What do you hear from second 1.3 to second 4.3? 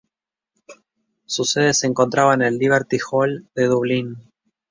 sede se encontraba en el Liberty Hall de Dublín.